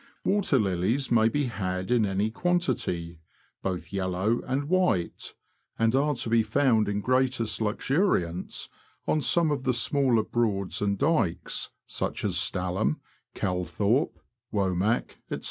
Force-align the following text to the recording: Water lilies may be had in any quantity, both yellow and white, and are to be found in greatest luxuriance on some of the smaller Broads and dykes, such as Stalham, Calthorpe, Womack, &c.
Water 0.25 0.57
lilies 0.57 1.11
may 1.11 1.29
be 1.29 1.43
had 1.43 1.91
in 1.91 2.07
any 2.07 2.31
quantity, 2.31 3.19
both 3.61 3.93
yellow 3.93 4.41
and 4.47 4.63
white, 4.67 5.35
and 5.77 5.93
are 5.93 6.15
to 6.15 6.27
be 6.29 6.41
found 6.41 6.89
in 6.89 7.01
greatest 7.01 7.61
luxuriance 7.61 8.67
on 9.05 9.21
some 9.21 9.51
of 9.51 9.61
the 9.63 9.75
smaller 9.75 10.23
Broads 10.23 10.81
and 10.81 10.97
dykes, 10.97 11.69
such 11.85 12.25
as 12.25 12.35
Stalham, 12.35 12.99
Calthorpe, 13.35 14.17
Womack, 14.51 15.17
&c. 15.29 15.37